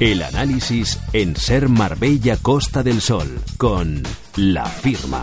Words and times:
El 0.00 0.22
análisis 0.22 1.00
en 1.12 1.34
Ser 1.34 1.68
Marbella 1.68 2.36
Costa 2.40 2.84
del 2.84 3.00
Sol 3.00 3.40
con 3.56 4.00
La 4.36 4.64
Firma. 4.64 5.20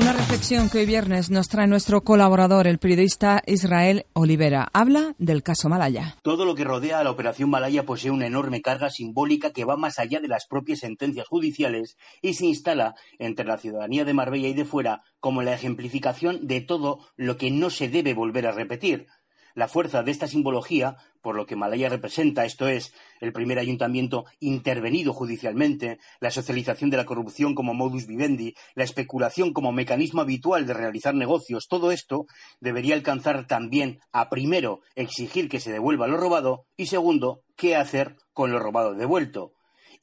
Una 0.00 0.12
reflexión 0.12 0.68
que 0.68 0.78
hoy 0.78 0.86
viernes 0.86 1.30
nos 1.30 1.48
trae 1.48 1.68
nuestro 1.68 2.02
colaborador, 2.02 2.66
el 2.66 2.78
periodista 2.78 3.40
Israel 3.46 4.04
Olivera. 4.14 4.68
Habla 4.72 5.14
del 5.18 5.44
caso 5.44 5.68
Malaya. 5.68 6.16
Todo 6.22 6.44
lo 6.44 6.56
que 6.56 6.64
rodea 6.64 6.98
a 6.98 7.04
la 7.04 7.12
operación 7.12 7.50
Malaya 7.50 7.86
posee 7.86 8.10
una 8.10 8.26
enorme 8.26 8.62
carga 8.62 8.90
simbólica 8.90 9.52
que 9.52 9.64
va 9.64 9.76
más 9.76 10.00
allá 10.00 10.18
de 10.18 10.26
las 10.26 10.48
propias 10.48 10.80
sentencias 10.80 11.28
judiciales 11.28 11.96
y 12.20 12.34
se 12.34 12.46
instala 12.46 12.96
entre 13.20 13.46
la 13.46 13.58
ciudadanía 13.58 14.04
de 14.04 14.12
Marbella 14.12 14.48
y 14.48 14.54
de 14.54 14.64
fuera 14.64 15.02
como 15.20 15.42
la 15.42 15.54
ejemplificación 15.54 16.48
de 16.48 16.62
todo 16.62 17.06
lo 17.14 17.36
que 17.36 17.52
no 17.52 17.70
se 17.70 17.88
debe 17.88 18.12
volver 18.12 18.48
a 18.48 18.52
repetir 18.52 19.06
la 19.54 19.68
fuerza 19.68 20.02
de 20.02 20.10
esta 20.10 20.26
simbología, 20.26 20.96
por 21.20 21.36
lo 21.36 21.46
que 21.46 21.56
Malaya 21.56 21.88
representa, 21.88 22.44
esto 22.44 22.68
es, 22.68 22.92
el 23.20 23.32
primer 23.32 23.58
ayuntamiento 23.58 24.24
intervenido 24.40 25.12
judicialmente, 25.12 25.98
la 26.20 26.30
socialización 26.30 26.90
de 26.90 26.96
la 26.96 27.04
corrupción 27.04 27.54
como 27.54 27.74
modus 27.74 28.06
vivendi, 28.06 28.54
la 28.74 28.84
especulación 28.84 29.52
como 29.52 29.72
mecanismo 29.72 30.20
habitual 30.20 30.66
de 30.66 30.74
realizar 30.74 31.14
negocios, 31.14 31.68
todo 31.68 31.92
esto 31.92 32.26
debería 32.60 32.94
alcanzar 32.94 33.46
también 33.46 34.00
a 34.12 34.28
primero 34.28 34.80
exigir 34.94 35.48
que 35.48 35.60
se 35.60 35.72
devuelva 35.72 36.06
lo 36.06 36.16
robado 36.16 36.64
y 36.76 36.86
segundo, 36.86 37.42
qué 37.56 37.76
hacer 37.76 38.16
con 38.32 38.50
lo 38.50 38.58
robado 38.58 38.94
devuelto. 38.94 39.52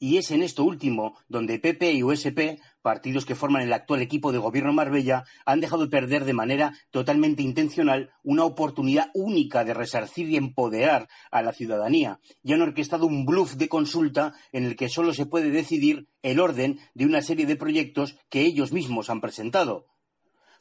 Y 0.02 0.16
es 0.16 0.30
en 0.30 0.42
esto 0.42 0.64
último 0.64 1.14
donde 1.28 1.58
PP 1.58 1.92
y 1.92 2.02
USP, 2.02 2.58
partidos 2.80 3.26
que 3.26 3.34
forman 3.34 3.60
el 3.60 3.72
actual 3.74 4.00
equipo 4.00 4.32
de 4.32 4.38
gobierno 4.38 4.72
Marbella, 4.72 5.24
han 5.44 5.60
dejado 5.60 5.84
de 5.84 5.90
perder 5.90 6.24
de 6.24 6.32
manera 6.32 6.72
totalmente 6.90 7.42
intencional 7.42 8.10
una 8.22 8.44
oportunidad 8.44 9.10
única 9.12 9.62
de 9.62 9.74
resarcir 9.74 10.30
y 10.30 10.38
empoderar 10.38 11.06
a 11.30 11.42
la 11.42 11.52
ciudadanía 11.52 12.18
y 12.42 12.54
han 12.54 12.62
orquestado 12.62 13.04
un 13.04 13.26
bluff 13.26 13.56
de 13.56 13.68
consulta 13.68 14.32
en 14.52 14.64
el 14.64 14.74
que 14.74 14.88
solo 14.88 15.12
se 15.12 15.26
puede 15.26 15.50
decidir 15.50 16.08
el 16.22 16.40
orden 16.40 16.80
de 16.94 17.04
una 17.04 17.20
serie 17.20 17.44
de 17.44 17.56
proyectos 17.56 18.16
que 18.30 18.40
ellos 18.40 18.72
mismos 18.72 19.10
han 19.10 19.20
presentado. 19.20 19.84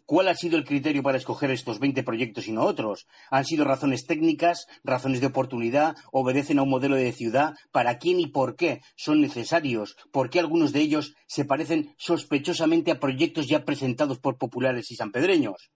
¿Cuál 0.10 0.28
ha 0.28 0.34
sido 0.34 0.58
el 0.58 0.66
criterio 0.66 1.04
para 1.04 1.20
escoger 1.20 1.52
estos 1.52 1.78
20 1.78 2.02
proyectos 2.02 2.48
y 2.48 2.52
no 2.52 2.64
otros? 2.64 3.06
¿Han 3.30 3.46
sido 3.46 3.64
razones 3.64 4.08
técnicas, 4.08 4.66
razones 4.84 5.22
de 5.22 5.28
oportunidad, 5.28 5.96
obedecen 6.12 6.58
a 6.58 6.64
un 6.64 6.70
modelo 6.72 6.96
de 6.96 7.12
ciudad? 7.12 7.54
¿Para 7.72 8.00
quién 8.00 8.20
y 8.20 8.26
por 8.26 8.56
qué 8.56 8.82
son 8.96 9.22
necesarios? 9.22 9.98
¿Por 10.12 10.32
qué 10.32 10.40
algunos 10.40 10.74
de 10.74 10.80
ellos 10.80 11.14
se 11.28 11.46
parecen 11.46 11.94
sospechosamente 12.00 12.90
a 12.90 13.00
proyectos 13.00 13.46
ya 13.48 13.66
presentados 13.66 14.18
por 14.18 14.40
populares 14.40 14.90
y 14.90 14.96
sanpedreños? 14.96 15.70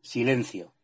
Silencio. 0.00 0.75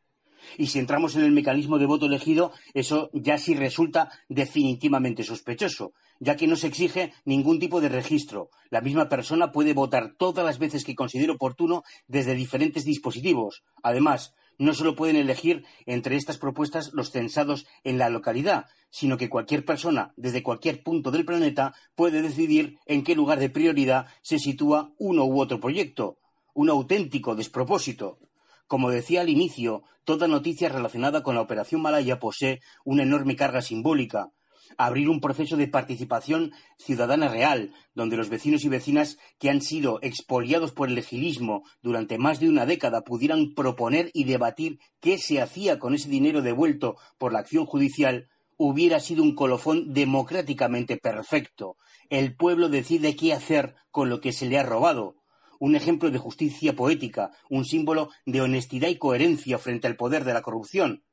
Y 0.59 0.69
si 0.69 0.79
entramos 0.79 1.17
en 1.17 1.25
el 1.25 1.33
mecanismo 1.33 1.79
de 1.79 1.87
voto 1.87 2.07
elegido, 2.07 2.53
eso 2.75 3.11
ya 3.13 3.39
sí 3.39 3.55
resulta 3.55 4.11
definitivamente 4.29 5.25
sospechoso, 5.25 5.93
ya 6.21 6.37
que 6.37 6.47
no 6.47 6.57
se 6.57 6.69
exige 6.69 7.13
ningún 7.25 7.59
tipo 7.59 7.81
de 7.81 7.89
registro. 7.89 8.51
La 8.71 8.81
misma 8.81 9.09
persona 9.09 9.53
puede 9.53 9.75
votar 9.75 10.15
todas 10.17 10.45
las 10.45 10.59
veces 10.59 10.85
que 10.85 10.95
considere 10.95 11.33
oportuno 11.33 11.83
desde 12.07 12.35
diferentes 12.35 12.85
dispositivos. 12.85 13.63
Además, 13.83 14.35
no 14.59 14.75
solo 14.75 14.95
pueden 14.95 15.17
elegir 15.17 15.65
entre 15.87 16.17
estas 16.17 16.39
propuestas 16.39 16.93
los 16.93 17.11
censados 17.11 17.67
en 17.85 17.99
la 17.99 18.11
localidad, 18.11 18.67
sino 18.91 19.17
que 19.17 19.29
cualquier 19.29 19.65
persona, 19.65 20.13
desde 20.17 20.43
cualquier 20.43 20.83
punto 20.83 21.11
del 21.11 21.25
planeta, 21.25 21.75
puede 21.95 22.23
decidir 22.23 22.79
en 22.87 23.03
qué 23.03 23.15
lugar 23.15 23.41
de 23.41 23.51
prioridad 23.51 24.07
se 24.23 24.39
sitúa 24.39 24.93
uno 24.99 25.25
u 25.25 25.41
otro 25.41 25.59
proyecto. 25.59 26.19
Un 26.55 26.69
auténtico 26.69 27.35
despropósito. 27.35 28.19
Como 28.67 28.91
decía 28.91 29.21
al 29.21 29.29
inicio, 29.29 29.83
toda 30.05 30.29
noticia 30.29 30.69
relacionada 30.69 31.23
con 31.23 31.35
la 31.35 31.43
Operación 31.43 31.83
Malaya 31.83 32.19
posee 32.19 32.61
una 32.85 33.03
enorme 33.03 33.37
carga 33.37 33.63
simbólica. 33.63 34.31
Abrir 34.79 35.09
un 35.09 35.21
proceso 35.21 35.57
de 35.57 35.69
participación 35.69 36.53
ciudadana 36.79 37.29
real, 37.29 37.75
donde 37.95 38.17
los 38.17 38.31
vecinos 38.31 38.65
y 38.65 38.69
vecinas 38.69 39.19
que 39.39 39.51
han 39.51 39.61
sido 39.61 39.99
expoliados 40.01 40.73
por 40.73 40.89
el 40.89 40.95
legilismo 40.95 41.65
durante 41.83 42.17
más 42.17 42.41
de 42.41 42.49
una 42.49 42.65
década 42.65 43.03
pudieran 43.03 43.53
proponer 43.55 44.11
y 44.15 44.25
debatir 44.25 44.79
qué 45.01 45.19
se 45.19 45.43
hacía 45.43 45.79
con 45.79 45.95
ese 45.95 46.09
dinero 46.09 46.41
devuelto 46.41 46.97
por 47.19 47.33
la 47.33 47.41
acción 47.41 47.67
judicial, 47.67 48.29
hubiera 48.57 49.01
sido 49.01 49.23
un 49.23 49.35
colofón 49.35 49.93
democráticamente 49.93 50.97
perfecto. 50.97 51.77
El 52.09 52.35
pueblo 52.37 52.69
decide 52.69 53.17
qué 53.17 53.35
hacer 53.35 53.75
con 53.91 54.09
lo 54.09 54.21
que 54.21 54.33
se 54.33 54.47
le 54.47 54.59
ha 54.59 54.63
robado 54.63 55.22
un 55.63 55.77
ejemplo 55.77 56.11
de 56.11 56.19
justicia 56.19 56.75
poética, 56.75 57.31
un 57.49 57.65
símbolo 57.65 58.11
de 58.27 58.41
honestidad 58.41 58.89
y 58.89 58.99
coherencia 58.99 59.59
frente 59.59 59.87
al 59.87 59.95
poder 59.95 60.25
de 60.25 60.35
la 60.35 60.43
corrupción. 60.43 61.05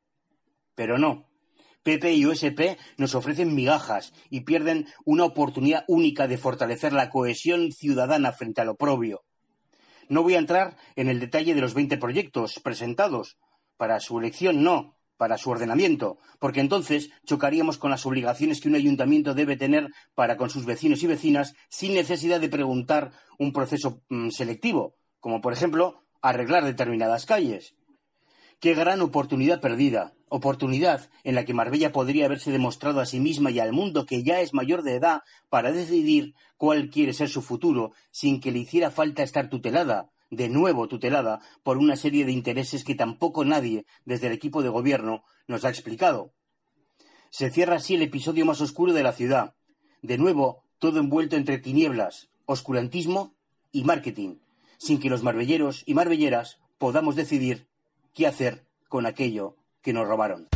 Pero 0.74 0.98
no. 0.98 1.30
PP 1.84 2.14
y 2.14 2.26
USP 2.26 2.80
nos 2.98 3.14
ofrecen 3.14 3.54
migajas 3.54 4.12
y 4.32 4.40
pierden 4.42 4.88
una 5.06 5.26
oportunidad 5.26 5.86
única 5.88 6.28
de 6.28 6.40
fortalecer 6.40 6.94
la 6.94 7.12
cohesión 7.12 7.72
ciudadana 7.72 8.32
frente 8.32 8.62
al 8.62 8.70
oprobio. 8.70 9.22
No 10.08 10.24
voy 10.24 10.34
a 10.34 10.40
entrar 10.40 10.78
en 10.96 11.10
el 11.10 11.20
detalle 11.20 11.54
de 11.54 11.62
los 11.62 11.76
20 11.76 12.00
proyectos 12.00 12.60
presentados. 12.60 13.38
Para 13.78 14.00
su 14.00 14.18
elección 14.18 14.64
no, 14.64 14.99
para 15.20 15.38
su 15.38 15.50
ordenamiento, 15.50 16.18
porque 16.40 16.62
entonces 16.62 17.10
chocaríamos 17.26 17.78
con 17.78 17.92
las 17.92 18.06
obligaciones 18.06 18.62
que 18.62 18.70
un 18.70 18.76
ayuntamiento 18.76 19.34
debe 19.34 19.58
tener 19.58 19.90
para 20.16 20.38
con 20.38 20.50
sus 20.50 20.66
vecinos 20.66 21.04
y 21.04 21.08
vecinas 21.08 21.56
sin 21.68 21.94
necesidad 21.94 22.40
de 22.40 22.48
preguntar 22.48 23.12
un 23.38 23.52
proceso 23.52 24.02
mm, 24.08 24.30
selectivo, 24.30 24.96
como 25.20 25.42
por 25.42 25.52
ejemplo 25.52 26.06
arreglar 26.22 26.64
determinadas 26.64 27.26
calles. 27.26 27.76
Qué 28.62 28.74
gran 28.76 29.02
oportunidad 29.02 29.60
perdida, 29.60 30.14
oportunidad 30.30 31.10
en 31.26 31.36
la 31.36 31.44
que 31.44 31.54
Marbella 31.54 31.92
podría 31.92 32.28
haberse 32.28 32.52
demostrado 32.52 33.02
a 33.02 33.06
sí 33.06 33.20
misma 33.20 33.52
y 33.52 33.60
al 33.60 33.74
mundo 33.74 34.06
que 34.06 34.24
ya 34.24 34.40
es 34.40 34.54
mayor 34.54 34.84
de 34.84 34.96
edad 34.96 35.24
para 35.50 35.74
decidir 35.74 36.34
cuál 36.56 36.90
quiere 36.90 37.12
ser 37.12 37.28
su 37.28 37.42
futuro 37.42 37.92
sin 38.10 38.40
que 38.40 38.54
le 38.54 38.60
hiciera 38.60 38.90
falta 38.90 39.24
estar 39.24 39.50
tutelada, 39.50 40.12
de 40.30 40.50
nuevo 40.50 40.88
tutelada 40.88 41.42
por 41.64 41.78
una 41.78 41.96
serie 41.96 42.26
de 42.26 42.32
intereses 42.32 42.84
que 42.84 42.96
tampoco 42.96 43.46
nadie 43.46 43.86
desde 44.06 44.28
el 44.28 44.34
equipo 44.34 44.62
de 44.62 44.70
gobierno 44.70 45.24
nos 45.48 45.66
ha 45.66 45.70
explicado. 45.70 46.34
Se 47.30 47.50
cierra 47.50 47.76
así 47.76 47.96
el 47.96 48.02
episodio 48.02 48.46
más 48.46 48.62
oscuro 48.62 48.94
de 48.94 49.04
la 49.04 49.14
ciudad. 49.14 49.56
De 50.02 50.18
nuevo, 50.18 50.64
todo 50.80 51.00
envuelto 51.00 51.36
entre 51.36 51.58
tinieblas, 51.58 52.30
oscurantismo 52.46 53.36
y 53.72 53.84
marketing, 53.84 54.38
sin 54.78 55.00
que 55.00 55.10
los 55.10 55.24
marbelleros 55.24 55.84
y 55.86 55.94
marbelleras 55.94 56.60
podamos 56.78 57.16
decidir 57.16 57.68
qué 58.14 58.26
hacer 58.26 58.66
con 58.88 59.06
aquello 59.06 59.58
que 59.82 59.94
nos 59.94 60.08
robaron. 60.08 60.48